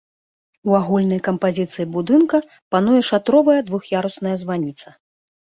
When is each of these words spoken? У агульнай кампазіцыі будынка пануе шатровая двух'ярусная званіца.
У 0.69 0.77
агульнай 0.77 1.19
кампазіцыі 1.27 1.85
будынка 1.97 2.37
пануе 2.77 3.01
шатровая 3.11 3.57
двух'ярусная 3.71 4.35
званіца. 4.43 4.87